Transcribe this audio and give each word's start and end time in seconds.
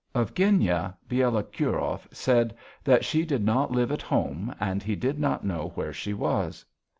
Of 0.15 0.33
Genya 0.33 0.97
Bielokurov 1.07 2.11
said 2.11 2.55
that 2.83 3.05
she 3.05 3.23
did 3.23 3.43
not 3.45 3.69
live 3.71 3.91
at 3.91 4.01
home 4.01 4.51
and 4.59 4.81
he 4.81 4.95
did 4.95 5.19
not 5.19 5.45
know 5.45 5.73
where 5.75 5.93
she 5.93 6.15
was. 6.15 6.65